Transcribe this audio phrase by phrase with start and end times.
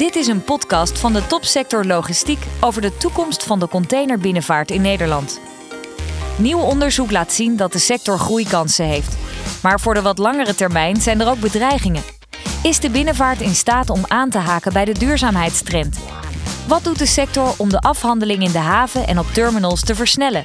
[0.00, 4.80] Dit is een podcast van de topsector logistiek over de toekomst van de containerbinnenvaart in
[4.80, 5.40] Nederland.
[6.36, 9.16] Nieuw onderzoek laat zien dat de sector groeikansen heeft.
[9.62, 12.02] Maar voor de wat langere termijn zijn er ook bedreigingen.
[12.62, 15.98] Is de binnenvaart in staat om aan te haken bij de duurzaamheidstrend?
[16.66, 20.42] Wat doet de sector om de afhandeling in de haven en op terminals te versnellen?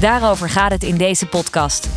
[0.00, 1.88] Daarover gaat het in deze podcast.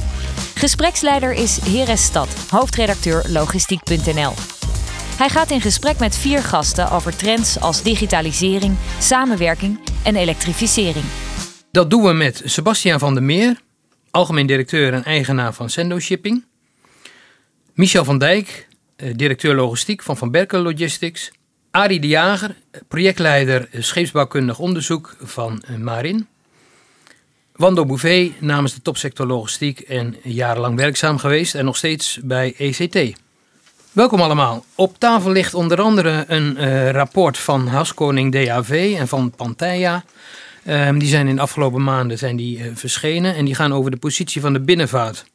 [0.55, 4.60] Gespreksleider is Heres Stad, hoofdredacteur logistiek.nl.
[5.21, 11.05] Hij gaat in gesprek met vier gasten over trends als digitalisering, samenwerking en elektrificering.
[11.71, 13.61] Dat doen we met Sebastiaan van der Meer,
[14.11, 16.45] algemeen directeur en eigenaar van Sendo Shipping.
[17.73, 21.31] Michel van Dijk, eh, directeur logistiek van Van Berkel Logistics.
[21.71, 22.55] Arie de Jager,
[22.87, 26.27] projectleider scheepsbouwkundig onderzoek van eh, Marin.
[27.55, 33.19] Wando Bouvet namens de topsector logistiek en jarenlang werkzaam geweest en nog steeds bij ECT.
[33.91, 34.65] Welkom allemaal.
[34.75, 40.03] Op tafel ligt onder andere een uh, rapport van Houskoning DAV en van Pantheia.
[40.67, 43.91] Um, die zijn in de afgelopen maanden zijn die, uh, verschenen en die gaan over
[43.91, 45.25] de positie van de binnenvaart.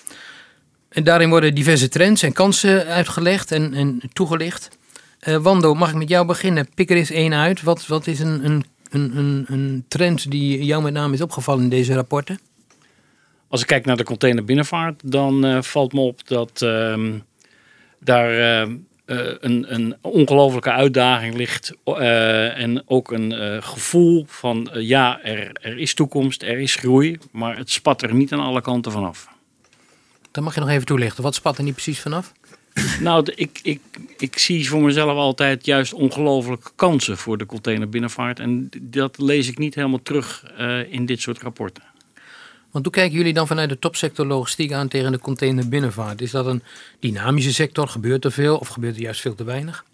[0.89, 4.69] En daarin worden diverse trends en kansen uitgelegd en, en toegelicht.
[5.29, 6.69] Uh, Wando, mag ik met jou beginnen?
[6.75, 7.63] Pik er eens één uit.
[7.63, 11.71] Wat, wat is een, een, een, een trend die jou met name is opgevallen in
[11.71, 12.39] deze rapporten?
[13.49, 17.13] Als ik kijk naar de containerbinnenvaart, dan valt me op dat ehm,
[18.01, 18.33] daar
[18.67, 18.77] uh,
[19.41, 21.73] een, een ongelofelijke uitdaging ligt.
[21.87, 27.19] Uh, en ook een gevoel van ja, er, er is toekomst, er is groei.
[27.33, 29.29] Maar het spat er niet aan alle kanten vanaf.
[30.31, 31.23] Dan mag je nog even toelichten.
[31.23, 32.33] Wat spat er niet precies vanaf?
[33.01, 33.81] Nou, ik, ik,
[34.19, 38.41] ik zie voor mezelf altijd juist ongelooflijke kansen voor de containerbinnenvaart.
[38.41, 40.45] En dat lees ik niet helemaal terug
[40.89, 41.83] in dit soort rapporten.
[42.77, 46.21] Want hoe kijken jullie dan vanuit de topsector logistiek aan tegen de containerbinnenvaart?
[46.21, 46.63] Is dat een
[47.01, 47.89] dynamische sector?
[47.89, 49.85] Gebeurt er veel of gebeurt er juist veel te weinig?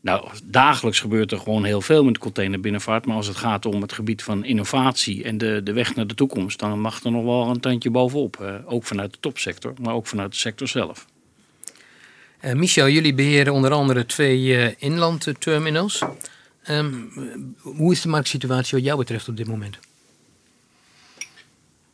[0.00, 3.06] Nou, dagelijks gebeurt er gewoon heel veel met de containerbinnenvaart.
[3.06, 6.14] Maar als het gaat om het gebied van innovatie en de, de weg naar de
[6.14, 8.40] toekomst, dan mag er nog wel een tandje bovenop.
[8.40, 11.06] Eh, ook vanuit de topsector, maar ook vanuit de sector zelf.
[12.44, 16.02] Uh, Michel, jullie beheren onder andere twee uh, inlandterminals.
[16.68, 19.78] Um, hoe is de marktsituatie wat jou betreft op dit moment?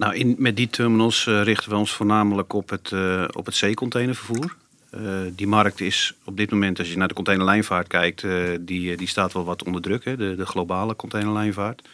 [0.01, 3.55] Nou, in, met die terminals uh, richten we ons voornamelijk op het, uh, op het
[3.55, 4.57] zeecontainervervoer.
[4.95, 8.27] Uh, die markt is op dit moment, als je naar de containerlijnvaart kijkt,
[8.61, 11.89] die, die staat wel wat onder druk, hè, de, de globale containerlijnvaart.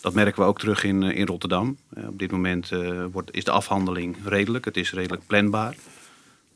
[0.00, 1.76] Dat merken we ook terug in, in Rotterdam.
[1.96, 2.70] op dit moment
[3.12, 5.74] wordt, is de afhandeling redelijk, het is redelijk planbaar.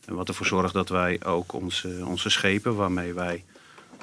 [0.04, 3.44] En wat ervoor zorgt dat wij ook onze, onze schepen, waarmee wij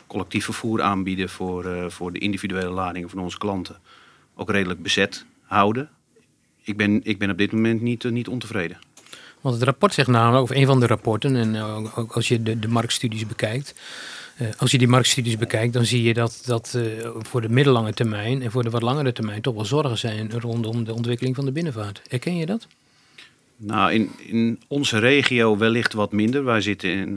[0.08, 3.76] collectief vervoer aanbieden voor, voor de individuele ladingen van onze klanten,
[4.36, 5.90] ook redelijk bezet houden
[6.64, 8.78] ik ben, ik ben op dit moment niet, uh, niet ontevreden.
[9.42, 12.44] Want het rapport zegt namelijk, of een van de rapporten, en uh, ook als je
[12.44, 13.76] de, de marktstudies bekijkt,
[14.42, 16.78] uh, als je die marktstudies bekijkt, dan zie je dat, dat
[17.20, 20.84] voor de middellange termijn en voor de wat langere termijn toch wel zorgen zijn rondom
[20.84, 22.02] de ontwikkeling van de binnenvaart.
[22.08, 22.68] Herken je dat?
[23.58, 26.44] Nou, in, in onze regio wellicht wat minder.
[26.44, 27.14] Wij zitten in,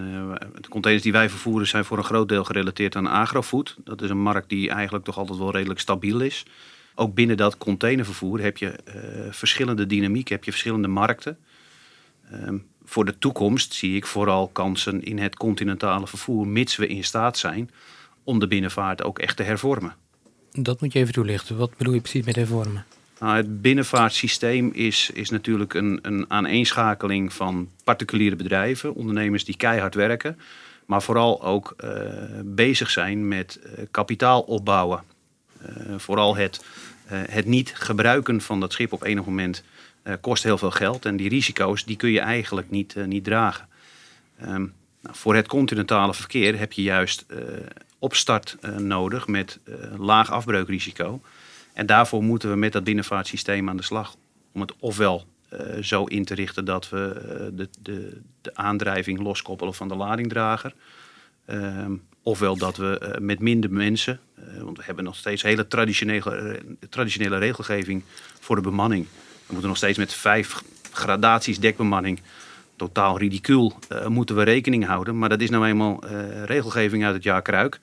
[0.61, 3.77] de containers die wij vervoeren zijn voor een groot deel gerelateerd aan agrofood.
[3.85, 6.45] Dat is een markt die eigenlijk toch altijd wel redelijk stabiel is
[6.99, 8.95] ook binnen dat containervervoer heb je uh,
[9.31, 11.39] verschillende dynamiek, heb je verschillende markten.
[12.33, 17.05] Um, voor de toekomst zie ik vooral kansen in het continentale vervoer, mits we in
[17.05, 17.71] staat zijn
[18.25, 19.95] om de binnenvaart ook echt te hervormen.
[20.53, 21.57] Dat moet je even toelichten.
[21.57, 22.85] Wat bedoel je precies met hervormen?
[23.21, 29.95] Nou, het binnenvaartsysteem is, is natuurlijk een, een aaneenschakeling van particuliere bedrijven, ondernemers die keihard
[29.95, 30.39] werken,
[30.87, 31.91] maar vooral ook uh,
[32.45, 35.03] bezig zijn met uh, kapitaal opbouwen.
[35.63, 36.65] Uh, vooral het
[37.07, 39.63] eh, het niet gebruiken van dat schip op enig moment
[40.05, 41.05] uh, kost heel veel geld.
[41.05, 43.69] En die risico's die kun je eigenlijk niet, niet dragen.
[44.43, 47.27] Um, nou, voor het continentale verkeer heb je juist
[47.99, 49.59] opstart nodig met
[49.97, 51.21] laag afbreukrisico.
[51.73, 54.17] En daarvoor moeten we met dat binnenvaartsysteem aan de slag.
[54.53, 55.27] Om het ofwel
[55.81, 60.75] zo in te richten dat we de, de, de aandrijving loskoppelen van de ladingdrager.
[61.47, 66.31] Um, ofwel dat we met minder mensen eh, want we hebben nog steeds hele traditionele,
[66.31, 68.03] eh, traditionele regelgeving
[68.41, 69.07] voor de bemanning.
[69.47, 70.63] We moeten nog steeds met vijf
[70.93, 72.21] gradaties dekbemanning
[72.77, 73.79] totaal ridicuul
[74.09, 75.19] moeten we rekening houden.
[75.19, 76.05] Maar dat is nou eenmaal
[76.45, 77.81] regelgeving uit het jaar Kruik.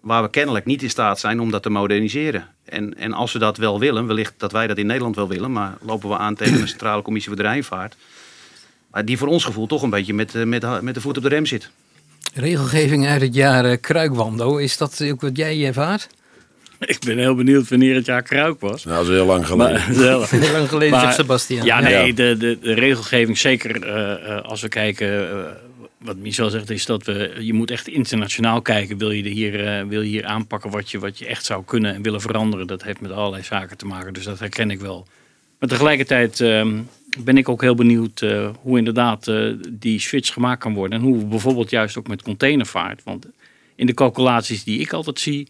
[0.00, 2.48] Waar we kennelijk niet in staat zijn om dat te moderniseren.
[2.64, 5.52] En, en als we dat wel willen, wellicht dat wij dat in Nederland wel willen.
[5.52, 7.96] Maar lopen we aan tegen de Centrale Commissie voor de Rijnvaart.
[9.04, 11.46] Die voor ons gevoel toch een beetje met, met, met de voet op de rem
[11.46, 11.70] zit.
[12.34, 16.08] Regelgeving uit het jaar uh, Kruikwando, is dat ook wat jij ervaart?
[16.78, 18.84] Ik ben heel benieuwd wanneer het jaar Kruik was.
[18.84, 19.80] Nou, dat is heel lang geleden.
[19.96, 21.64] Maar, heel lang geleden, maar, Sebastian.
[21.64, 25.28] Ja, nee, De, de, de, regelgeving, zeker uh, uh, als we kijken
[25.98, 28.98] wat Michel zegt is dat we, je moet echt internationaal kijken.
[28.98, 31.94] Wil je hier, uh, wil je hier aanpakken wat je, wat je echt zou kunnen
[31.94, 32.66] en willen veranderen?
[32.66, 35.06] Dat heeft met allerlei zaken te maken, dus dat herken ik wel.
[35.60, 36.80] Maar tegelijkertijd ehm,
[37.18, 40.98] ben ik ook heel benieuwd uh, hoe inderdaad uh, die switch gemaakt kan worden.
[40.98, 43.02] En hoe bijvoorbeeld juist ook met containervaart.
[43.04, 43.26] Want
[43.74, 45.48] in de calculaties die ik altijd zie,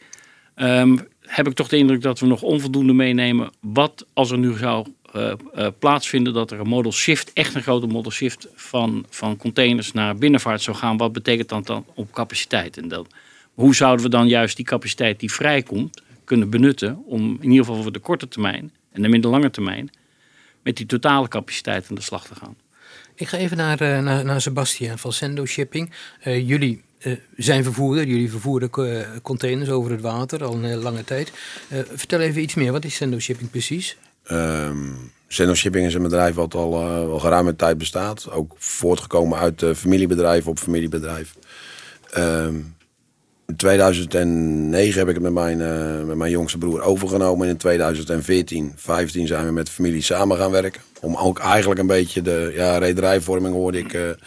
[0.57, 3.51] um, heb ik toch de indruk dat we nog onvoldoende meenemen.
[3.61, 4.87] Wat als er nu zou
[5.17, 5.33] uh,
[5.79, 10.17] plaatsvinden dat er een model shift, echt een grote model shift van, van containers naar
[10.17, 10.97] binnenvaart zou gaan.
[10.97, 12.77] Wat betekent dat dan op capaciteit?
[12.77, 13.07] En dan,
[13.55, 17.83] hoe zouden we dan juist die capaciteit die vrijkomt kunnen benutten om in ieder geval
[17.83, 19.91] voor de korte termijn en de middellange termijn
[20.63, 22.57] met die totale capaciteit aan de slag te gaan?
[23.15, 25.93] Ik ga even naar, uh, naar, naar Sebastian van Sendo Shipping.
[26.23, 28.07] jullie uh, zijn vervoerder.
[28.07, 28.71] Jullie vervoeren
[29.23, 31.33] containers over het water al een hele lange tijd.
[31.73, 32.73] Uh, vertel even iets meer.
[32.73, 33.97] Wat is Sendo Shipping precies?
[34.31, 38.31] Um, Sendo Shipping is een bedrijf wat al, uh, al geruime tijd bestaat.
[38.31, 41.35] Ook voortgekomen uit familiebedrijf op familiebedrijf.
[42.17, 42.75] Um,
[43.51, 45.59] in 2009 heb ik het met mijn,
[46.07, 47.47] met mijn jongste broer overgenomen.
[47.47, 50.81] En in 2014, 15 zijn we met de familie samen gaan werken.
[51.01, 54.19] Om ook eigenlijk een beetje de ja, rederijvorming hoorde ik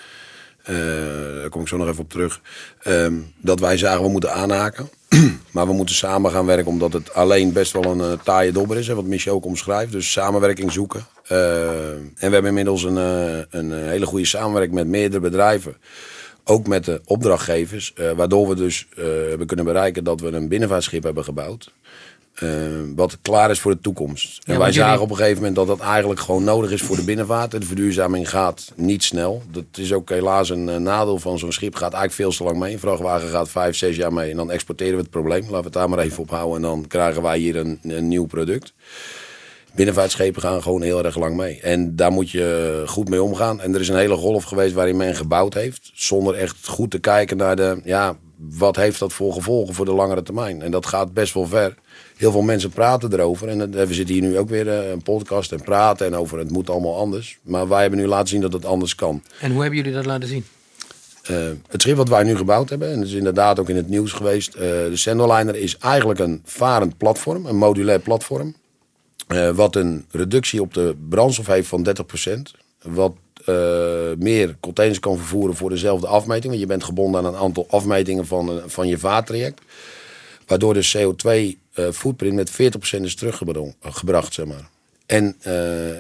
[0.70, 2.42] uh, daar kom ik zo nog even op terug.
[2.88, 4.90] Um, dat wij zagen, we moeten aanhaken.
[5.52, 8.88] maar we moeten samen gaan werken, omdat het alleen best wel een taaie dobber is.
[8.88, 9.92] Hè, wat Michel ook omschrijft.
[9.92, 11.06] Dus samenwerking zoeken.
[11.32, 12.96] Uh, en we hebben inmiddels een,
[13.50, 15.76] een hele goede samenwerking met meerdere bedrijven.
[16.44, 17.94] Ook met de opdrachtgevers.
[18.16, 21.72] waardoor we dus hebben kunnen bereiken dat we een binnenvaartschip hebben gebouwd.
[22.42, 22.50] Uh,
[22.96, 24.42] wat klaar is voor de toekomst.
[24.46, 27.04] En wij zagen op een gegeven moment dat dat eigenlijk gewoon nodig is voor de
[27.04, 27.54] binnenvaart.
[27.54, 29.42] En de verduurzaming gaat niet snel.
[29.52, 31.76] Dat is ook helaas een uh, nadeel van zo'n schip.
[31.76, 32.74] Gaat eigenlijk veel te lang mee.
[32.74, 34.32] Een vrachtwagen gaat vijf, zes jaar mee.
[34.32, 35.42] En dan exporteren we het probleem.
[35.42, 36.56] Laten we het daar maar even op houden.
[36.56, 38.74] En dan krijgen wij hier een, een nieuw product.
[39.76, 41.60] Binnenvaartschepen gaan gewoon heel erg lang mee.
[41.62, 43.62] En daar moet je goed mee omgaan.
[43.62, 45.92] En er is een hele golf geweest waarin men gebouwd heeft.
[45.94, 47.82] Zonder echt goed te kijken naar de...
[47.84, 50.62] Ja, wat heeft dat voor gevolgen voor de langere termijn?
[50.62, 51.76] En dat gaat best wel ver
[52.18, 53.48] heel veel mensen praten erover.
[53.48, 56.52] En we zitten hier nu ook weer eh, een podcast en praten en over het
[56.52, 57.40] moet allemaal anders.
[57.42, 59.24] Maar wij hebben nu laten zien dat het anders kan.
[59.40, 60.46] En hoe hebben jullie dat laten zien?
[61.32, 61.38] Uh,
[61.68, 64.12] het schip wat wij nu gebouwd hebben, en dat is inderdaad ook in het nieuws
[64.12, 64.56] geweest.
[64.56, 68.56] Uh, de Sendoliner is eigenlijk een varend platform, een modulair platform.
[69.34, 72.62] Uh, wat een reductie op de brandstof heeft van 30%.
[72.82, 73.16] Wat
[74.18, 76.48] meer containers kan vervoeren voor dezelfde afmeting.
[76.48, 79.62] Want je bent gebonden aan een aantal afmetingen van, van je vaartraject.
[80.48, 82.52] Waardoor de CO2 uh, footprint met
[83.00, 84.70] 40% is teruggebracht, zeg maar.
[85.06, 85.36] En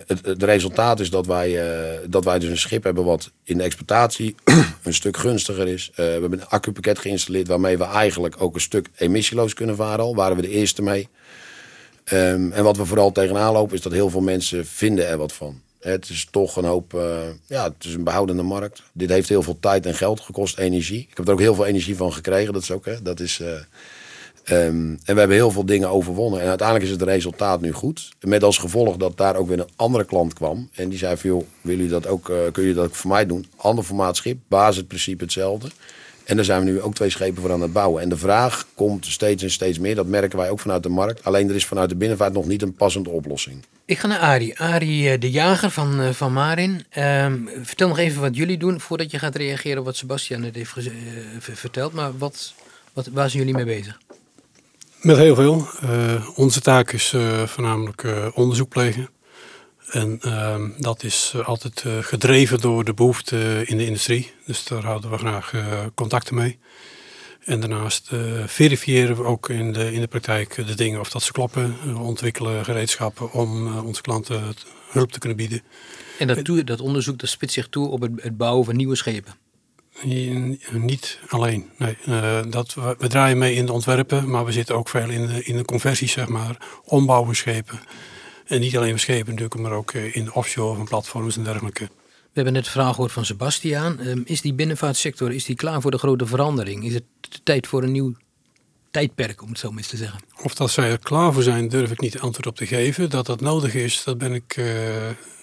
[0.07, 1.59] het, het, resultaat is dat wij,
[2.07, 4.35] dat wij dus een schip hebben wat in de exploitatie
[4.83, 5.91] een stuk gunstiger is.
[5.95, 10.15] We hebben een accupakket geïnstalleerd waarmee we eigenlijk ook een stuk emissieloos kunnen varen al.
[10.15, 11.09] Waren we de eerste mee.
[12.12, 15.34] Um, en wat we vooral tegenaan lopen is dat heel veel mensen vinden er wat
[15.34, 15.62] van.
[15.80, 16.92] Het is toch een hoop,
[17.48, 18.84] ja, het is een behoudende markt.
[18.94, 21.08] Dit heeft heel veel tijd en geld gekost, energie.
[21.10, 23.42] Ik heb er ook heel veel energie van gekregen, dat is ook, hè, dat is...
[24.50, 26.42] Um, en we hebben heel veel dingen overwonnen.
[26.42, 28.10] En uiteindelijk is het resultaat nu goed.
[28.20, 30.70] Met als gevolg dat daar ook weer een andere klant kwam.
[30.74, 33.10] En die zei van, joh, willen jullie dat ook, uh, kun je dat ook voor
[33.10, 33.46] mij doen?
[33.56, 35.68] Ander formaat schip, basisprincipe hetzelfde.
[36.24, 38.02] En daar zijn we nu ook twee schepen voor aan het bouwen.
[38.02, 39.96] En de vraag komt steeds en steeds meer.
[39.96, 41.24] Dat merken wij ook vanuit de markt.
[41.24, 43.66] Alleen er is vanuit de binnenvaart nog niet een passende oplossing.
[43.86, 44.60] Ik ga naar Arie.
[44.60, 46.86] Arie eh, de Jager van, uh, van Marin.
[46.98, 50.56] Um, vertel nog even wat jullie doen voordat je gaat reageren op wat Sebastian net
[50.56, 50.92] heeft uh,
[51.40, 51.94] verteld.
[51.94, 52.54] Maar wat,
[52.94, 54.00] wat, waar zijn jullie mee bezig?
[55.02, 55.68] Met heel veel.
[55.83, 59.09] Uh, onze taak is uh, voornamelijk uh, onderzoek plegen.
[59.94, 64.31] En ehm, dat is altijd gedreven door de behoefte in de industrie.
[64.45, 65.54] Dus daar houden we graag
[65.95, 66.59] contacten mee.
[67.40, 68.09] En daarnaast
[68.45, 71.76] verifiëren we ook in de, in de praktijk de dingen of dat ze kloppen.
[71.85, 74.56] We ontwikkelen gereedschappen om onze klanten
[74.90, 75.62] hulp te kunnen bieden.
[76.19, 79.33] En dat, dat onderzoek dat spitst zich toe op het, het bouwen van nieuwe schepen?
[80.71, 81.69] Niet alleen.
[81.78, 85.09] Nee, uh, dat, we, we, draaien mee in de ontwerpen, maar we zitten ook veel
[85.09, 87.80] in de, in de conversies, zeg maar, ombouwen schepen.
[88.45, 91.83] En niet alleen schepen natuurlijk, maar ook eh, in offshore van platforms en dergelijke.
[91.83, 94.00] We hebben net de vraag gehoord van Sebastiaan.
[94.00, 96.85] Um, is die binnenvaartsector is die klaar voor de grote verandering?
[96.85, 97.04] Is het
[97.44, 98.14] tijd voor een nieuw
[98.92, 100.19] tijdperk, om het zo maar eens te zeggen?
[100.42, 103.09] Of dat zij er klaar voor zijn, durf ik niet antwoord op te geven.
[103.09, 104.66] Dat dat nodig is, dat ben ik, uh,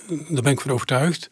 [0.09, 1.29] daar ben ik van overtuigd.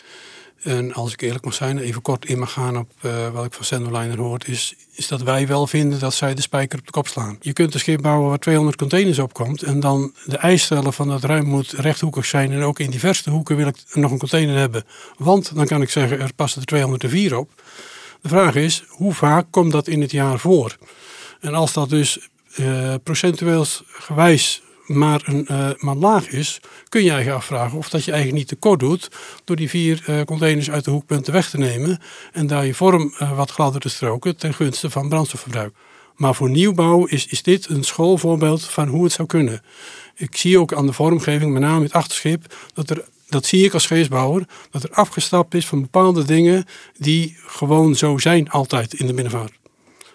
[0.69, 3.53] En als ik eerlijk mag zijn, even kort in mag gaan op uh, wat ik
[3.53, 6.93] van Sendoliner hoort, is, is dat wij wel vinden dat zij de spijker op de
[6.93, 7.37] kop slaan.
[7.41, 10.93] Je kunt een schip bouwen waar 200 containers op komt en dan de eis stellen
[10.93, 14.19] van dat ruim moet rechthoekig zijn en ook in diverse hoeken wil ik nog een
[14.19, 14.85] container hebben.
[15.17, 17.63] Want dan kan ik zeggen, er passen er 204 op.
[18.21, 20.77] De vraag is, hoe vaak komt dat in het jaar voor?
[21.41, 27.13] En als dat dus uh, procentueel gewijs maar een uh, maar laag is, kun je
[27.13, 29.11] je afvragen of dat je eigenlijk niet tekort doet
[29.45, 32.01] door die vier uh, containers uit de hoekpunten weg te nemen
[32.33, 35.75] en daar je vorm uh, wat gladder te stroken ten gunste van brandstofverbruik.
[36.17, 39.63] Maar voor nieuwbouw is, is dit een schoolvoorbeeld van hoe het zou kunnen.
[40.15, 43.75] Ik zie ook aan de vormgeving, met name het achterschip, dat er dat zie ik
[43.75, 46.65] als scheepsbouwer, dat er afgestapt is van bepaalde dingen
[46.97, 49.53] die gewoon zo zijn altijd in de binnenvaart.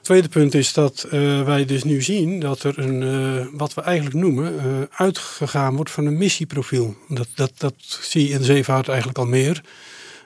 [0.04, 3.74] Het tweede punt is dat uh, wij dus nu zien dat er een, uh, wat
[3.74, 4.62] we eigenlijk noemen, uh,
[4.96, 6.96] uitgegaan wordt van een missieprofiel.
[7.08, 9.62] Dat, dat, dat zie je in de zeevaart eigenlijk al meer.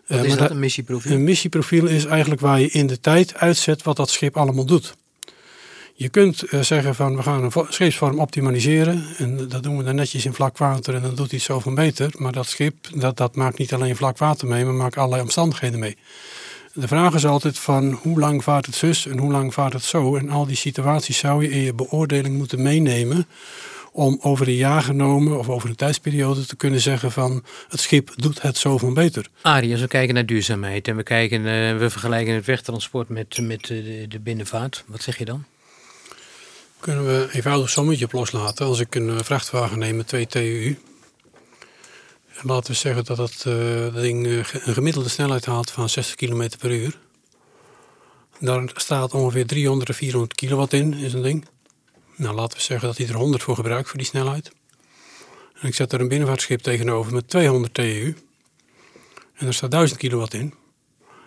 [0.08, 1.12] Wat is dat, een missieprofiel?
[1.12, 4.96] Een missieprofiel is eigenlijk waar je in de tijd uitzet wat dat schip allemaal doet.
[5.94, 10.26] Je kunt zeggen van we gaan een scheepsvorm optimaliseren en dat doen we dan netjes
[10.26, 12.12] in vlak water en dan doet hij het zoveel beter.
[12.16, 15.80] Maar dat schip dat, dat maakt niet alleen vlak water mee, maar maakt allerlei omstandigheden
[15.80, 15.98] mee.
[16.80, 19.84] De vraag is altijd van hoe lang vaart het zus en hoe lang vaart het
[19.84, 20.16] zo.
[20.16, 23.28] En al die situaties zou je in je beoordeling moeten meenemen
[23.92, 28.12] om over een jaar genomen of over een tijdsperiode te kunnen zeggen van het schip
[28.16, 29.30] doet het zoveel beter.
[29.42, 33.42] Arie, als we kijken naar duurzaamheid en we, kijken, uh, we vergelijken het wegtransport met,
[33.42, 35.44] met de, de binnenvaart, wat zeg je dan?
[36.80, 38.66] Kunnen we een eenvoudig sommetje op loslaten.
[38.66, 40.78] Als ik een vrachtwagen neem met 2 TU,
[42.42, 46.50] laten we zeggen dat uh, dat ding uh, een gemiddelde snelheid haalt van 60 km
[46.60, 47.00] per uur.
[48.40, 51.48] Daar staat ongeveer 300 of 400 kilowatt in, is een ding.
[52.16, 54.52] Nou, laten we zeggen dat hij er 100 voor gebruikt voor die snelheid.
[55.54, 58.16] En ik zet er een binnenvaartschip tegenover met 200 TU.
[59.34, 60.54] En er staat 1000 kilowatt in.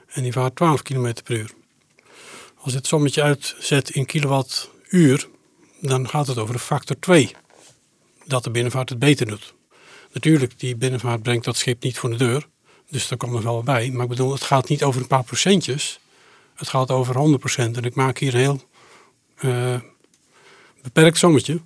[0.06, 1.50] En die vaart 12 km per uur.
[2.56, 5.28] Als je het sommetje uitzet in kilowattuur,
[5.80, 7.34] dan gaat het over een factor 2.
[8.24, 9.54] Dat de binnenvaart het beter doet.
[10.12, 12.48] Natuurlijk, die binnenvaart brengt dat schip niet voor de deur.
[12.90, 13.90] Dus daar komt nog wel bij.
[13.90, 16.00] Maar ik bedoel, het gaat niet over een paar procentjes.
[16.54, 17.56] Het gaat over 100%.
[17.56, 18.60] En ik maak hier een heel
[19.40, 19.80] uh,
[20.82, 21.60] beperkt sommetje.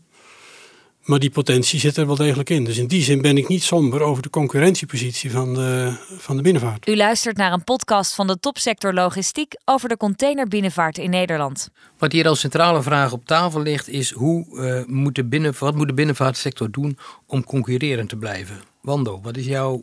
[1.05, 2.65] Maar die potentie zit er wel degelijk in.
[2.65, 6.43] Dus in die zin ben ik niet somber over de concurrentiepositie van de, van de
[6.43, 6.89] binnenvaart.
[6.89, 11.71] U luistert naar een podcast van de topsector logistiek over de containerbinnenvaart in Nederland.
[11.99, 15.75] Wat hier als centrale vraag op tafel ligt is hoe, uh, moet de binnen, wat
[15.75, 18.61] moet de binnenvaartsector doen om concurrerend te blijven?
[18.81, 19.83] Wando, wat is jouw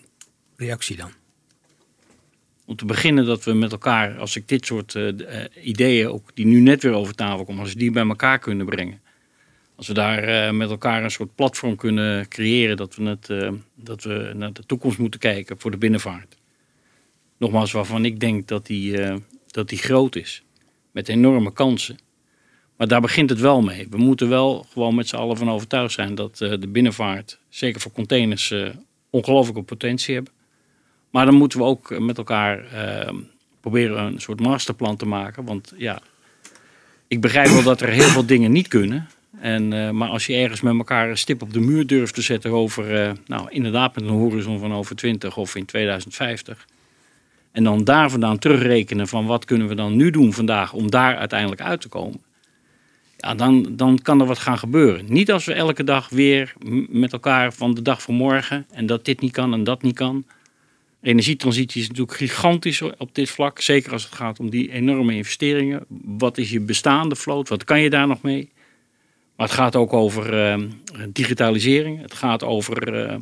[0.56, 1.12] reactie dan?
[2.66, 5.13] Om te beginnen dat we met elkaar, als ik dit soort uh,
[5.63, 8.66] ideeën, ook die nu net weer over tafel komen, als we die bij elkaar kunnen
[8.66, 9.01] brengen
[9.81, 14.03] als we daar uh, met elkaar een soort platform kunnen creëren dat we, uh, dat
[14.03, 16.38] we naar de toekomst moeten kijken voor de binnenvaart.
[17.38, 19.15] Nogmaals, waarvan ik denk dat die, uh,
[19.47, 20.43] dat die groot is.
[20.91, 21.97] Met enorme kansen.
[22.77, 23.88] Maar daar begint het wel mee.
[23.89, 27.91] We moeten wel gewoon met z'n allen van overtuigd zijn dat de binnenvaart, zeker voor
[27.91, 28.53] containers,
[29.09, 30.33] ongelooflijke potentie hebben.
[31.09, 32.65] Maar dan moeten we ook met elkaar
[33.59, 35.45] proberen een soort masterplan te maken.
[35.45, 36.01] Want ja,
[37.07, 39.09] ik begrijp wel dat er heel veel dingen niet kunnen.
[39.39, 42.21] En, uh, maar als je ergens met elkaar een stip op de muur durft te
[42.21, 46.67] zetten over, uh, nou inderdaad met een horizon van over 20 of in 2050.
[47.51, 51.17] En dan daar vandaan terugrekenen van wat kunnen we dan nu doen vandaag om daar
[51.17, 52.21] uiteindelijk uit te komen.
[53.17, 55.05] Ja, dan, dan kan er wat gaan gebeuren.
[55.07, 56.53] Niet als we elke dag weer
[56.89, 59.95] met elkaar van de dag van morgen en dat dit niet kan en dat niet
[59.95, 60.25] kan.
[61.01, 63.61] Energietransitie is natuurlijk gigantisch op dit vlak.
[63.61, 65.85] Zeker als het gaat om die enorme investeringen.
[66.03, 67.50] Wat is je bestaande vloot?
[67.50, 68.50] Wat kan je daar nog mee?
[69.41, 70.67] Maar het gaat ook over uh,
[71.10, 72.01] digitalisering.
[72.01, 73.15] Het gaat over uh,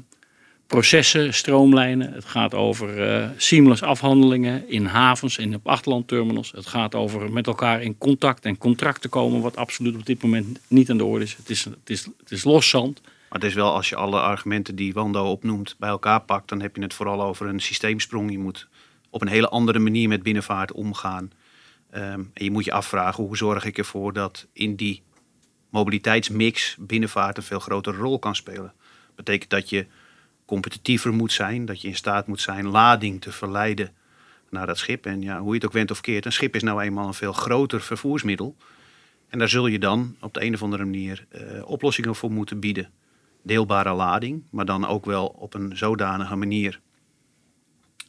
[0.67, 2.13] processen stroomlijnen.
[2.13, 6.51] Het gaat over uh, seamless afhandelingen in havens en op achterlandterminals.
[6.51, 10.59] Het gaat over met elkaar in contact en contracten komen, wat absoluut op dit moment
[10.67, 11.35] niet aan de orde is.
[11.35, 13.01] Het is, het is, het is loszand.
[13.03, 16.61] Maar het is wel, als je alle argumenten die Wando opnoemt bij elkaar pakt, dan
[16.61, 18.31] heb je het vooral over een systeemsprong.
[18.31, 18.67] Je moet
[19.09, 21.31] op een hele andere manier met binnenvaart omgaan.
[21.95, 25.01] Um, en je moet je afvragen, hoe zorg ik ervoor dat in die
[25.69, 28.73] mobiliteitsmix binnenvaart een veel grotere rol kan spelen.
[29.05, 29.85] Dat betekent dat je
[30.45, 33.93] competitiever moet zijn, dat je in staat moet zijn lading te verleiden
[34.49, 35.05] naar dat schip.
[35.05, 37.13] En ja, hoe je het ook went of keert, een schip is nou eenmaal een
[37.13, 38.55] veel groter vervoersmiddel.
[39.29, 42.59] En daar zul je dan op de een of andere manier uh, oplossingen voor moeten
[42.59, 42.89] bieden.
[43.41, 46.79] Deelbare lading, maar dan ook wel op een zodanige manier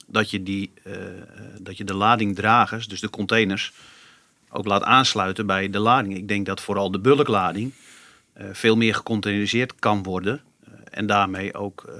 [0.07, 0.95] dat je, die, uh,
[1.61, 3.73] dat je de ladingdragers, dus de containers,
[4.51, 6.17] ook laat aansluiten bij de lading.
[6.17, 7.73] Ik denk dat vooral de bulklading
[8.39, 10.41] uh, veel meer gecontaineriseerd kan worden.
[10.69, 11.95] Uh, en daarmee ook uh,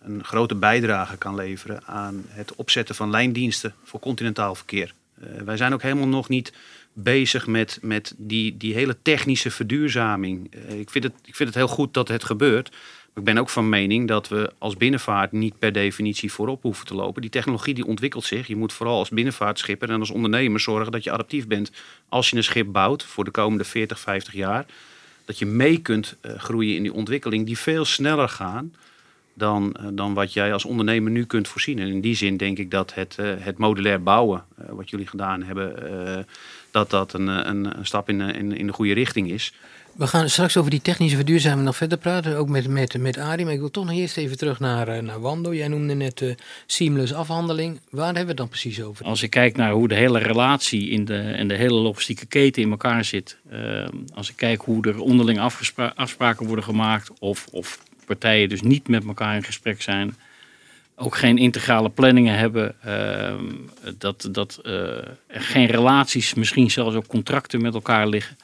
[0.00, 4.94] een grote bijdrage kan leveren aan het opzetten van lijndiensten voor continentaal verkeer.
[5.44, 6.52] wij zijn ook helemaal nog niet
[6.92, 10.54] bezig met, met die, die hele technische verduurzaming.
[10.68, 12.70] ik, vind het, ik vind het heel goed dat het gebeurt.
[13.14, 16.94] Ik ben ook van mening dat we als binnenvaart niet per definitie voorop hoeven te
[16.94, 17.22] lopen.
[17.22, 18.46] Die technologie die ontwikkelt zich.
[18.46, 21.70] Je moet vooral als binnenvaartschipper en als ondernemer zorgen dat je adaptief bent
[22.08, 24.66] als je een schip bouwt voor de komende 40, 50 jaar.
[25.24, 28.74] dat je mee kunt eh, groeien in die ontwikkeling die veel sneller gaan
[29.34, 31.78] dan, eh, dan wat jij als ondernemer nu kunt voorzien.
[31.78, 35.06] En in die zin denk ik dat het, eh, het modulair bouwen, eh, wat jullie
[35.06, 36.24] gedaan hebben, eh,
[36.70, 39.52] dat dat een, een, een stap in, de- in, in de goede richting is.
[39.96, 43.44] We gaan straks over die technische verduurzaming nog verder praten, ook met, met, met Arie.
[43.44, 45.54] Maar ik wil toch nog eerst even terug naar, naar Wando.
[45.54, 46.34] Jij noemde net eh
[46.66, 47.80] seamless afhandeling.
[47.90, 49.04] Waar hebben we het dan precies over?
[49.04, 52.62] Als ik kijk naar hoe de hele relatie in de, en de hele logistieke keten
[52.62, 53.36] in elkaar zit.
[54.14, 55.40] als ik kijk hoe er onderling
[55.94, 57.10] afspraken worden gemaakt.
[57.18, 57.78] Of, of
[58.18, 60.16] partijen dus niet met elkaar in gesprek zijn.
[60.96, 62.74] Ook geen integrale planningen hebben.
[62.82, 63.34] eh,
[63.98, 64.72] dat dat eh,
[65.26, 68.36] er geen relaties, misschien zelfs ook contracten met elkaar liggen.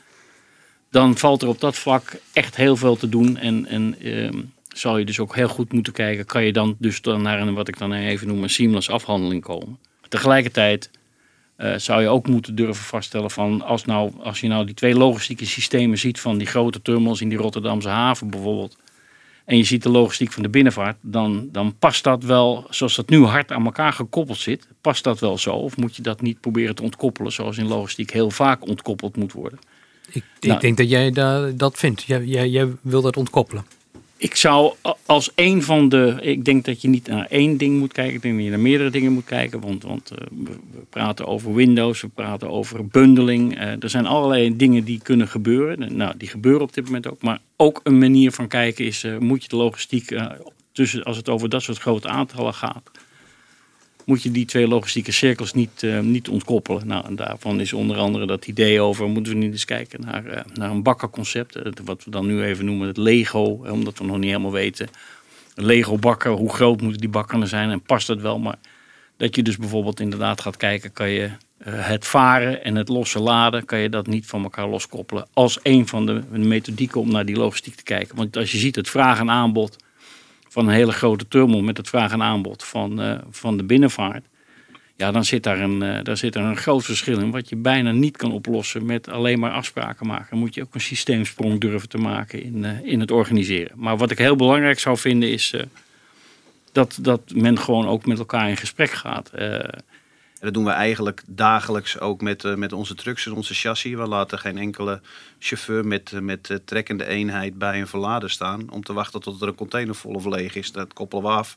[0.91, 3.37] Dan valt er op dat vlak echt heel veel te doen.
[3.37, 4.41] En, en ehm,
[4.75, 6.27] zal je dus ook heel goed moeten kijken.
[6.27, 9.43] Kan je dan dus dan naar een, wat ik dan even noem, een seamless afhandeling
[9.43, 9.79] komen.
[10.09, 10.91] Tegelijkertijd
[11.57, 14.95] eh, zou je ook moeten durven vaststellen van als, nou, als je nou die twee
[14.95, 18.77] logistieke systemen ziet van die grote terminals in die Rotterdamse haven bijvoorbeeld.
[19.49, 23.09] En je ziet de logistiek van de binnenvaart, dan, dan past dat wel, zoals dat
[23.09, 25.51] nu hard aan elkaar gekoppeld zit, past dat wel zo?
[25.51, 29.33] Of moet je dat niet proberen te ontkoppelen, zoals in logistiek heel vaak ontkoppeld moet
[29.33, 29.59] worden?
[30.13, 30.55] Ik, Nou.
[30.55, 32.03] ik denk dat jij da- dat vindt.
[32.03, 33.65] Jij, jij, jij wil dat ontkoppelen.
[34.21, 34.75] Ik zou
[35.07, 36.17] als een van de.
[36.21, 38.15] Ik denk dat je niet naar één ding moet kijken.
[38.15, 39.61] Ik denk dat je naar meerdere dingen moet kijken.
[39.61, 43.59] Want, want eh, we praten over Windows, we praten over bundeling.
[43.59, 45.83] Eh, er zijn allerlei dingen die kunnen gebeuren.
[45.83, 47.23] En, Nou, die gebeuren op dit moment ook.
[47.23, 50.17] Maar ook een manier van kijken is: eh, moet je de logistiek.
[50.73, 52.91] tussen, als het over dat soort grote aantallen gaat.
[54.09, 56.87] Moet je die twee logistieke cirkels niet, eh, niet ontkoppelen.
[56.87, 60.27] Nou, en daarvan is onder andere dat idee over, moeten we niet eens kijken naar,
[60.27, 61.57] eh, naar een bakkerconcept.
[61.57, 64.89] eh, wat we dan nu even noemen het Lego, omdat we nog niet helemaal weten.
[65.55, 68.39] Lego bakker, hoe groot moeten die bakken zijn en past dat wel?
[68.39, 68.57] Maar
[69.17, 71.31] dat je dus bijvoorbeeld inderdaad gaat kijken, kan je
[71.65, 75.27] het varen en het losse laden, kan je dat niet van elkaar loskoppelen.
[75.33, 78.17] Als een van de methodieken om naar die logistiek te kijken.
[78.17, 79.77] Want als je ziet het vraag en aanbod
[80.59, 84.25] van een hele grote terminal met het vraag en aanbod van, eh, van de binnenvaart.
[84.97, 87.31] Ja, dan zit, daar een, eh, daar zit een groot verschil in.
[87.31, 90.39] Wat je bijna niet kan oplossen met alleen maar afspraken maken.
[90.39, 93.73] Moet je ook een systeemsprong durven te maken in, eh, in het organiseren.
[93.75, 95.55] Maar wat ik heel belangrijk zou vinden is
[96.73, 99.31] dat, dat men gewoon ook met elkaar in gesprek gaat.
[100.41, 103.95] Dat doen we eigenlijk dagelijks ook met, eh, met onze trucks en onze chassis.
[103.95, 105.01] We laten geen enkele
[105.39, 108.71] chauffeur met, eh, met eh, trekkende eenheid bij een verlader staan.
[108.71, 110.73] Om te wachten tot er een container vol of leeg is.
[110.73, 111.57] Dat koppelen we af.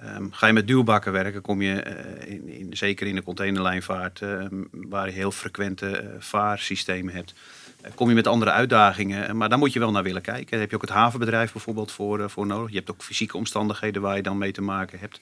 [0.00, 1.82] Ehm, ga je met duwbakken werken, kom je
[2.26, 7.34] in, in, zeker in de containerlijnvaart, eh, waar je heel frequente vaarsystemen hebt,
[7.94, 9.36] kom je met andere uitdagingen.
[9.36, 10.50] Maar daar moet je wel naar willen kijken.
[10.50, 12.70] Daar heb je ook het havenbedrijf bijvoorbeeld voor, voor nodig.
[12.70, 15.20] Je hebt ook fysieke omstandigheden waar je dan mee te maken hebt.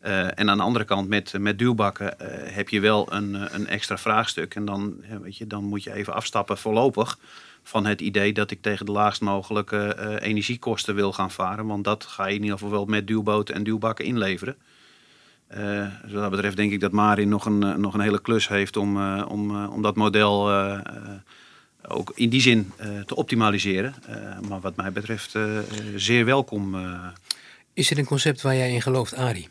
[0.00, 3.54] Eh, en aan de andere kant, met, met duwbakken, eh, heb je wel een, eh,
[3.54, 4.54] een extra vraagstuk.
[4.54, 7.18] En dan, weet je, dan moet je even afstappen voorlopig
[7.62, 11.66] van het idee dat ik tegen de laagst mogelijke energiekosten wil gaan varen.
[11.66, 14.56] Want dat ga je in ieder geval wel met duwboten en duwbakken inleveren.
[16.02, 18.76] Dus wat dat betreft denk ik dat Marin nog een, nog een hele klus heeft
[18.76, 20.50] om, om, om dat model
[21.88, 22.72] ook in die zin
[23.06, 23.94] te optimaliseren.
[24.48, 25.34] Maar wat mij betreft
[25.96, 26.76] zeer welkom.
[27.72, 29.48] Is het een concept waar jij in gelooft, Arie?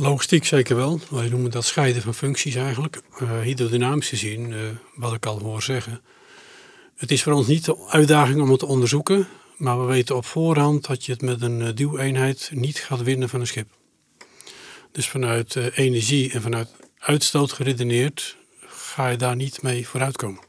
[0.00, 1.00] Logistiek zeker wel.
[1.10, 3.00] Wij noemen dat scheiden van functies eigenlijk.
[3.18, 4.58] Eh hydrodynamisch gezien, eh,
[4.94, 6.00] wat ik al hoor zeggen.
[6.96, 9.28] Het is voor ons niet de uitdaging om het te onderzoeken.
[9.56, 13.28] Maar we weten op voorhand dat je het met een eh, duweenheid niet gaat winnen
[13.28, 13.68] van een schip.
[14.92, 20.40] Dus vanuit energie en vanuit uitstoot geredeneerd ga je daar niet mee vooruitkomen.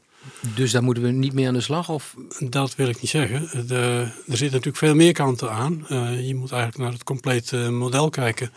[0.54, 1.88] Dus daar moeten we niet mee aan de slag?
[1.88, 3.66] Of Dat wil ik niet zeggen.
[3.66, 3.74] De,
[4.06, 5.84] er zitten natuurlijk veel meer kanten aan.
[6.26, 8.52] Je moet eigenlijk naar het complete model kijken.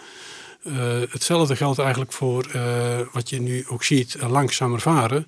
[0.63, 5.27] Eh, hetzelfde geldt eigenlijk voor eh, wat je nu ook ziet, eh, langzamer varen.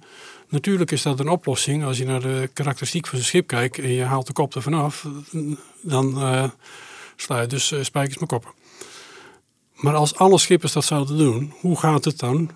[0.49, 1.83] Natuurlijk is dat een oplossing.
[1.83, 4.73] Als je naar de karakteristiek van een schip kijkt en je haalt de kop ervan
[4.73, 5.07] af,
[5.81, 6.13] dan
[7.15, 8.51] sla je dus spijkers met koppen.
[9.73, 12.51] Maar als alle schippers dat zouden doen, hoe gaat het dan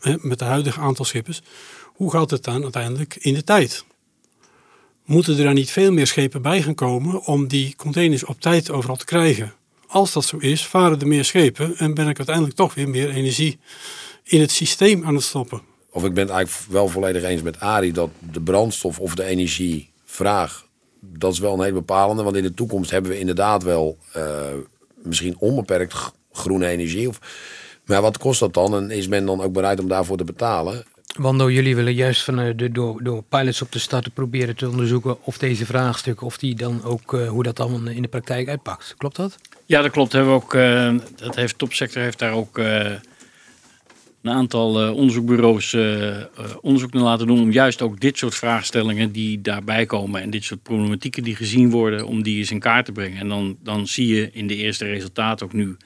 [0.00, 1.42] hè, met het huidige aantal schippers?
[1.84, 3.84] Hoe gaat het dan uiteindelijk in de tijd?
[5.04, 8.70] Moeten er dan niet veel meer schepen bij gaan komen om die containers op tijd
[8.70, 9.54] overal te krijgen?
[9.88, 13.10] Als dat zo is, varen er meer schepen en ben ik uiteindelijk toch weer meer
[13.10, 13.58] energie
[14.22, 15.60] in het systeem aan het stoppen.
[15.90, 19.24] Of ik ben het eigenlijk wel volledig eens met Arie dat de brandstof of de
[19.24, 20.66] energievraag,
[21.00, 22.22] dat is wel een hele bepalende.
[22.22, 24.40] Want in de toekomst hebben we inderdaad wel eh,
[25.02, 27.08] misschien onbeperkt groene energie.
[27.08, 27.18] Of,
[27.84, 28.74] maar wat kost dat dan?
[28.74, 30.84] En is men dan ook bereid om daarvoor te betalen?
[31.16, 34.68] Wando, jullie willen juist van, eh, de, door, door pilots op te starten proberen te
[34.68, 38.48] onderzoeken of deze vraagstukken, of die dan ook, eh, hoe dat dan in de praktijk
[38.48, 38.94] uitpakt.
[38.98, 39.38] Klopt dat?
[39.68, 40.12] Ja, dat klopt.
[40.12, 42.92] Hebben ook, eh, dat heeft Topsector heeft daar ook eh,
[44.22, 46.16] een aantal uh, onderzoekbureaus uh,
[46.60, 50.44] onderzoek naar laten doen om juist ook dit soort vraagstellingen die daarbij komen en dit
[50.44, 53.18] soort problematieken die gezien worden, om die eens in kaart te brengen.
[53.18, 55.76] En dan, dan zie je in de eerste resultaten ook nu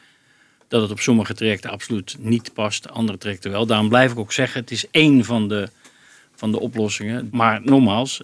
[0.68, 3.66] dat het op sommige trajecten absoluut niet past, andere trajecten wel.
[3.66, 5.68] Daarom blijf ik ook zeggen, het is één van de,
[6.42, 7.28] van de oplossingen.
[7.32, 8.22] Maar nogmaals,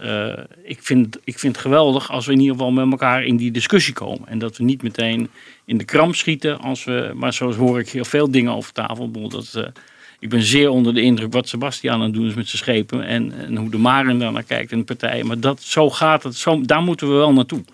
[0.65, 3.51] ik, vind, ik vind het geweldig als we in ieder geval met elkaar in die
[3.51, 4.29] discussie komen.
[4.29, 5.29] En dat we niet meteen
[5.65, 9.11] in de kramp schieten als we, maar zoals hoor ik heel veel dingen over tafel.
[9.11, 9.71] Dat
[10.19, 13.03] ik ben zeer onder de indruk wat Sebastian aan doen is met zijn schepen.
[13.03, 15.27] En, en hoe de Maren daar naar kijkt en de partijen.
[15.27, 17.65] Maar dat, zo gaat het, zo, daar moeten we wel naartoe.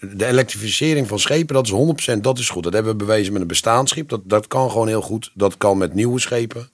[0.00, 2.62] De elektrificering van schepen, dat is 100%, dat is goed.
[2.62, 4.08] Dat hebben we bewezen met een bestaansschip.
[4.08, 5.30] Dat, dat kan gewoon heel goed.
[5.34, 6.68] Dat kan met nieuwe schepen.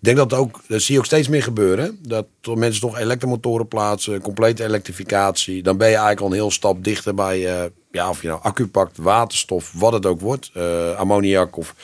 [0.00, 1.98] Ik denk dat ook, dat zie je ook steeds meer gebeuren.
[2.02, 5.62] Dat mensen toch elektromotoren plaatsen, complete elektrificatie.
[5.62, 8.42] Dan ben je eigenlijk al een heel stap dichter bij, uh, ja, of je nou
[8.42, 10.50] accu pakt, waterstof, wat het ook wordt.
[10.56, 11.74] Uh, ammoniak of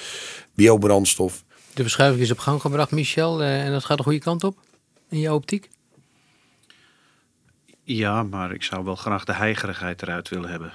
[0.55, 1.45] biobrandstof.
[1.75, 3.43] De verschuiving is op gang gebracht, Michel.
[3.43, 4.59] Uh, en dat gaat de goede kant op,
[5.09, 5.69] in jouw optiek?
[7.83, 10.73] Ja, maar ik zou wel graag de heigerigheid eruit willen hebben.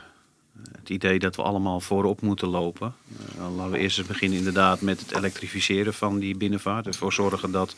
[0.71, 2.93] Het idee dat we allemaal voorop moeten lopen.
[3.37, 6.87] Uh, laten we eerst beginnen inderdaad met het elektrificeren van die binnenvaart.
[6.87, 7.75] Ervoor zorgen dat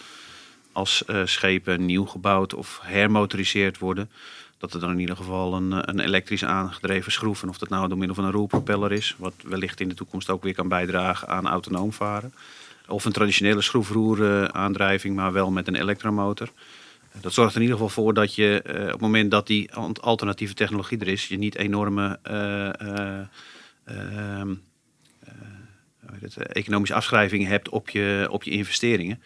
[0.71, 4.09] als uh, schepen nieuw gebouwd of hermotoriseerd worden...
[4.57, 7.41] dat er dan in ieder geval een, een elektrisch aangedreven schroef...
[7.41, 9.15] en of dat nou door middel van een roerpropeller is...
[9.17, 12.33] wat wellicht in de toekomst ook weer kan bijdragen aan autonoom varen...
[12.87, 16.49] Of een traditionele schroefroeraandrijving, maar wel met een elektromotor.
[17.21, 19.73] Dat zorgt er in ieder geval voor dat je uh, op het moment dat die
[20.01, 22.69] alternatieve technologie er is, je niet enorme uh,
[23.87, 24.47] uh,
[26.47, 29.21] economische afschrijvingen hebt op je, op je investeringen.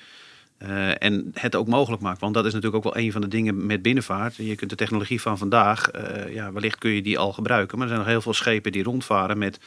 [0.97, 2.19] en het ook mogelijk maakt.
[2.19, 4.36] Want dat is natuurlijk ook wel een van de dingen met binnenvaart.
[4.36, 5.91] Je kunt de technologie van vandaag,
[6.30, 7.78] ja, wellicht kun je die al gebruiken.
[7.78, 9.60] Maar er zijn nog heel veel schepen die rondvaren met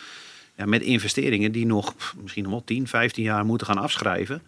[0.60, 4.42] ja, met investeringen die nog misschien nog wel 10, 15 jaar moeten gaan afschrijven.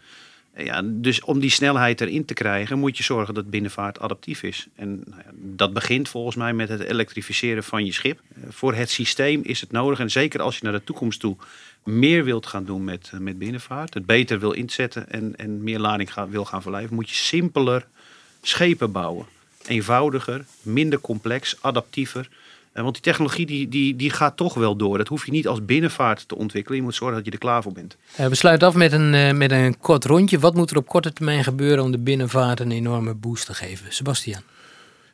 [0.56, 4.66] Ja, dus om die snelheid erin te krijgen, moet je zorgen dat binnenvaart adaptief is.
[4.74, 8.20] En nou dat begint volgens mij met het elektrificeren van je schip.
[8.34, 11.36] Eh, voor het systeem is het nodig, en zeker als je naar de toekomst toe
[11.84, 15.78] meer wilt gaan doen met, eh, met binnenvaart, het beter wil inzetten en, en meer
[15.78, 17.86] lading wil gaan verlijven, moet je simpeler
[18.42, 19.26] schepen bouwen.
[19.66, 22.28] Eenvoudiger, minder complex, adaptiever.
[22.72, 24.98] Eh, want die technologie die, die, die gaat toch wel door.
[24.98, 26.78] Dat hoef je niet als binnenvaart te ontwikkelen.
[26.78, 27.96] Je moet zorgen dat je er klaar voor bent.
[28.20, 30.38] Uh, we sluiten af met een, uh, met een kort rondje.
[30.38, 33.86] Wat moet er op korte termijn gebeuren om de binnenvaart een enorme boost te geven?
[33.88, 34.42] Sebastian.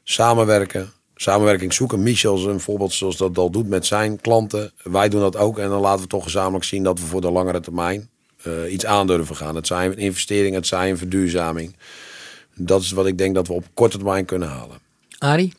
[0.04, 0.92] Samenwerken.
[1.14, 2.02] Samenwerking zoeken.
[2.02, 4.72] Michel is een voorbeeld zoals dat al doet met zijn klanten.
[4.82, 5.58] Wij doen dat ook.
[5.58, 8.08] En dan laten we toch gezamenlijk zien dat we voor de langere termijn
[8.68, 9.54] iets aandurven gaan.
[9.54, 11.76] Het zijn investeringen, het zijn verduurzaming.
[12.54, 14.78] Dat is wat ik denk dat we op korte termijn kunnen halen.
[15.18, 15.52] Arie?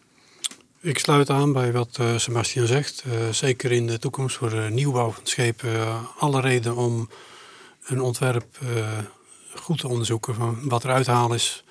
[0.81, 3.03] Ik sluit aan bij wat uh, Sebastian zegt.
[3.07, 7.09] Uh, zeker in de toekomst voor uh, nieuwbouw van schepen alle reden om
[7.85, 8.57] een ontwerp
[9.55, 11.63] goed te onderzoeken van wat er uithaal is,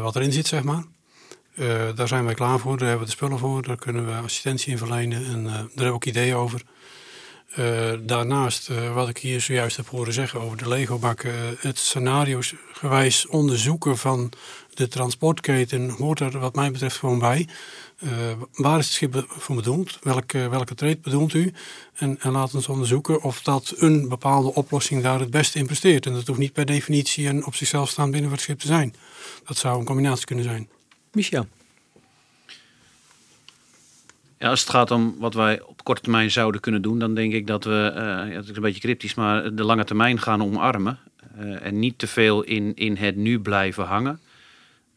[0.00, 0.84] wat erin zit, zeg maar.
[1.94, 4.72] daar zijn wij klaar voor, daar hebben we de spullen voor, daar kunnen we assistentie
[4.72, 6.62] in verlenen en daar hebben we ook ideeën over.
[8.00, 13.98] Daarnaast, wat ik hier zojuist heb horen zeggen over de Lego-bakken, het scenario's gewijs onderzoeken
[13.98, 14.32] van
[14.74, 17.48] de transportketen hoort er wat mij betreft gewoon bij.
[18.52, 19.98] Waar is het schip voor bedoeld?
[20.02, 21.52] Welke, welke trade bedoelt u?
[21.94, 26.06] En, en laat ons onderzoeken of dat een bepaalde oplossing daar het beste in presteert.
[26.06, 28.94] En dat hoeft niet per definitie een op zichzelf staand binnenvaartschip te zijn.
[29.44, 30.68] Dat zou een combinatie kunnen zijn.
[31.12, 31.46] Michel?
[34.38, 37.32] Ja, als het gaat om wat wij op korte termijn zouden kunnen doen, dan denk
[37.32, 40.42] ik dat we, uh, ja, dat is een beetje cryptisch, maar de lange termijn gaan
[40.42, 40.98] omarmen.
[41.38, 44.20] Uh, en niet te veel in, in het nu blijven hangen.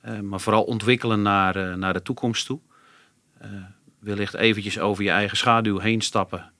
[0.06, 2.60] Uh, maar vooral ontwikkelen naar, naar de toekomst toe.
[4.00, 6.52] Wellicht eventjes over je eigen schaduw heen stappen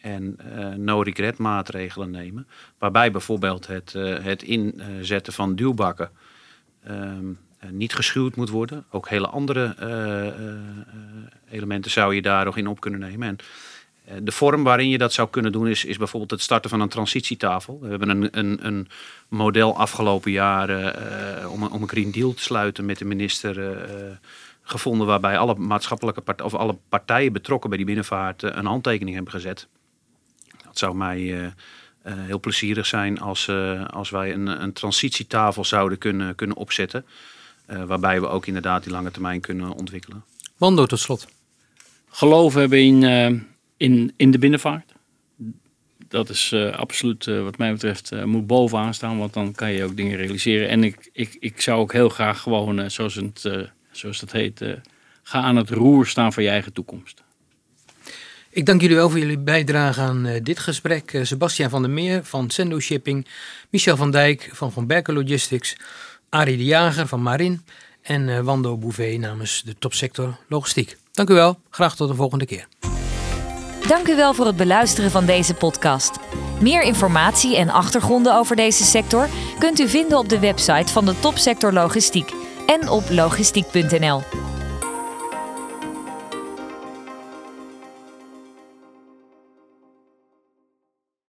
[0.00, 2.46] en uh, no regret maatregelen nemen.
[2.78, 6.10] Waarbij bijvoorbeeld het, het inzetten van duwbakken
[6.82, 7.32] ehm,
[7.70, 8.84] niet geschuwd moet worden.
[8.90, 9.74] Ook hele andere
[11.50, 13.28] elementen zou je daar nog in op kunnen nemen.
[13.28, 13.38] En,
[14.24, 16.88] de vorm waarin je dat zou kunnen doen is, is bijvoorbeeld het starten van een
[16.88, 17.78] transitietafel.
[17.80, 18.88] We hebben een, een, een
[19.28, 20.96] model afgelopen jaar
[21.48, 23.56] om, om een Green Deal te sluiten met de minister
[24.64, 29.14] gevonden waarbij alle maatschappelijke partijen, of alle partijen betrokken bij die binnenvaart eh, een handtekening
[29.14, 29.68] hebben gezet.
[30.64, 31.52] Dat zou mij
[32.06, 33.50] heel plezierig zijn als,
[33.90, 37.06] als wij een, een transitietafel zouden kunnen, kunnen opzetten.
[37.66, 40.24] Waarbij we ook inderdaad die lange termijn kunnen ontwikkelen.
[40.56, 41.26] Wando tot slot.
[42.08, 43.02] Geloof hebben in,
[43.76, 44.92] in, in de binnenvaart.
[46.08, 49.18] Dat is absoluut wat mij betreft moet bovenaan staan.
[49.18, 50.68] Want dan kan je ook dingen realiseren.
[50.68, 53.46] En ik, ik, ik zou ook heel graag gewoon, zoals het
[53.96, 54.72] zoals dat heet, uh,
[55.22, 57.22] ga aan het roer staan van je eigen toekomst.
[58.50, 61.12] Ik dank jullie wel voor jullie bijdrage aan uh, dit gesprek.
[61.12, 63.26] Uh, Sebastian van der Meer van Sendo Shipping,
[63.70, 65.76] Michel van Dijk van Van Berken Logistics,
[66.34, 67.64] Arie de Jager van Marin
[68.02, 70.96] en uh, Wando Bouvet namens de topsector logistiek.
[71.12, 71.58] Dank u wel.
[71.70, 72.68] Graag tot de volgende keer.
[73.88, 76.18] Dank u wel voor het beluisteren van deze podcast.
[76.60, 81.20] Meer informatie en achtergronden over deze sector kunt u vinden op de website van de
[81.20, 82.32] topsector logistiek
[82.66, 84.22] en op logistiek.nl.